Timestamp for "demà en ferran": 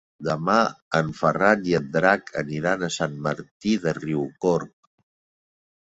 0.27-1.67